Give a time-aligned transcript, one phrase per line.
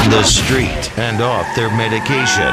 [0.00, 2.52] on the street and off their medication.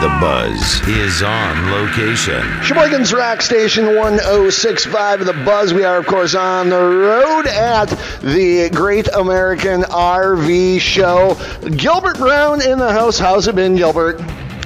[0.00, 2.42] The Buzz is on location.
[2.62, 5.74] Sheboygan's Rock Station 1065 The Buzz.
[5.74, 7.86] We are, of course, on the road at
[8.22, 11.36] the Great American RV Show.
[11.76, 13.18] Gilbert Brown in the house.
[13.18, 14.20] How's it been, Gilbert?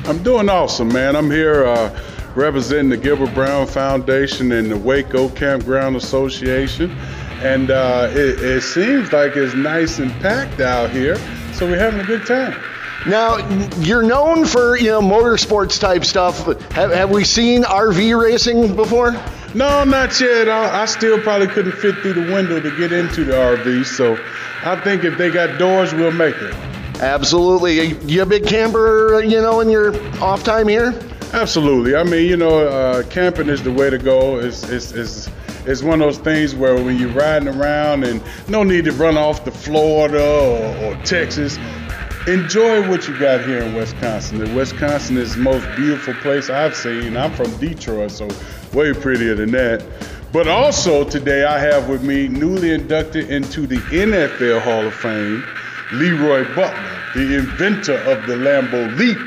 [0.06, 1.16] I'm doing awesome, man.
[1.16, 1.98] I'm here uh,
[2.36, 6.96] representing the Gilbert Brown Foundation and the Waco Campground Association.
[7.41, 11.16] And uh, it, it seems like it's nice and packed out here,
[11.55, 12.55] so we're having a good time.
[13.06, 13.38] Now,
[13.78, 16.45] you're known for, you know, motorsports type stuff.
[16.73, 19.12] Have, have we seen RV racing before?
[19.55, 20.50] No, not yet.
[20.50, 24.19] I, I still probably couldn't fit through the window to get into the RV, so
[24.62, 26.55] I think if they got doors, we'll make it.
[27.00, 27.95] Absolutely.
[28.05, 30.92] You a big camper, you know, in your off time here?
[31.33, 31.97] Absolutely.
[31.97, 34.38] I mean, you know, uh, camping is the way to go.
[34.38, 35.30] It's, it's, it's,
[35.66, 39.16] it's one of those things where when you're riding around and no need to run
[39.16, 41.59] off to Florida or, or Texas,
[42.27, 44.55] enjoy what you got here in Wisconsin.
[44.55, 47.16] Wisconsin is the most beautiful place I've seen.
[47.16, 48.28] I'm from Detroit, so
[48.72, 49.84] way prettier than that.
[50.33, 55.44] But also today I have with me newly inducted into the NFL Hall of Fame,
[55.92, 59.19] Leroy Butler, the inventor of the Lambeau Leap.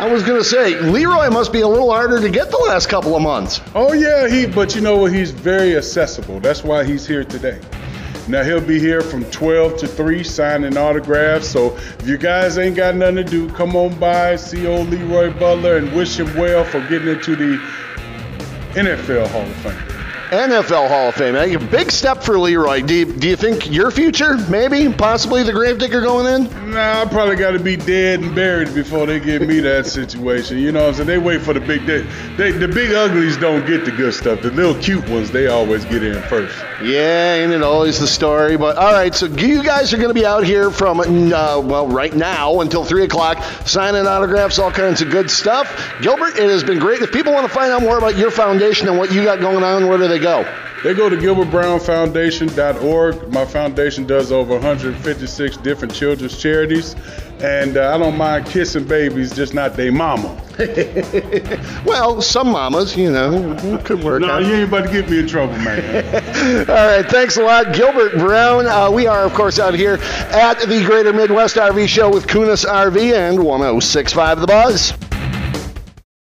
[0.00, 3.14] I was to say, Leroy must be a little harder to get the last couple
[3.14, 3.60] of months.
[3.74, 4.46] Oh yeah, he.
[4.46, 5.12] But you know what?
[5.12, 6.40] He's very accessible.
[6.40, 7.60] That's why he's here today.
[8.26, 11.48] Now he'll be here from 12 to 3 signing autographs.
[11.48, 15.38] So if you guys ain't got nothing to do, come on by, see old Leroy
[15.38, 17.56] Butler, and wish him well for getting into the
[18.72, 19.89] NFL Hall of Fame.
[20.30, 21.34] NFL Hall of Fame.
[21.34, 22.82] A big step for Leroy.
[22.82, 26.70] Do you, do you think your future, maybe, possibly the gravedigger going in?
[26.70, 30.58] Nah, I probably got to be dead and buried before they give me that situation.
[30.58, 31.08] You know what I'm saying?
[31.08, 32.02] They wait for the big, day.
[32.36, 34.40] they, the big uglies don't get the good stuff.
[34.40, 36.56] The little cute ones, they always get in first.
[36.80, 38.56] Yeah, ain't it always the story?
[38.56, 41.88] But all right, so you guys are going to be out here from, uh, well,
[41.88, 45.92] right now until 3 o'clock, signing autographs, all kinds of good stuff.
[46.00, 47.02] Gilbert, it has been great.
[47.02, 49.64] If people want to find out more about your foundation and what you got going
[49.64, 50.44] on, where do they go?
[50.82, 53.30] They go to gilbertbrownfoundation.org.
[53.30, 56.96] My foundation does over 156 different children's charities,
[57.40, 60.42] and uh, I don't mind kissing babies, just not their mama.
[61.84, 64.22] well, some mamas, you know, could work.
[64.22, 64.46] No, out.
[64.46, 66.64] you ain't about to get me in trouble, man.
[66.70, 68.66] All right, thanks a lot, Gilbert Brown.
[68.66, 69.98] Uh, we are, of course, out here
[70.30, 74.94] at the Greater Midwest RV Show with Kunes RV and 1065 The Buzz.